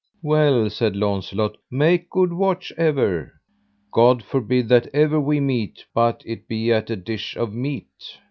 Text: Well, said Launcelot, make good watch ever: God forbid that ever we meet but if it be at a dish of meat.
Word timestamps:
Well, 0.23 0.71
said 0.71 0.95
Launcelot, 0.95 1.57
make 1.69 2.09
good 2.09 2.33
watch 2.33 2.73
ever: 2.75 3.33
God 3.91 4.23
forbid 4.23 4.67
that 4.69 4.87
ever 4.95 5.19
we 5.21 5.39
meet 5.39 5.85
but 5.93 6.23
if 6.25 6.39
it 6.39 6.47
be 6.47 6.73
at 6.73 6.89
a 6.89 6.95
dish 6.95 7.35
of 7.37 7.53
meat. 7.53 8.17